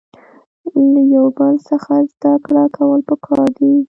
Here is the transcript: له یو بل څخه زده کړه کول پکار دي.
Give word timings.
له 0.91 1.01
یو 1.15 1.25
بل 1.37 1.55
څخه 1.69 1.93
زده 2.13 2.33
کړه 2.45 2.63
کول 2.77 2.99
پکار 3.09 3.47
دي. 3.57 3.73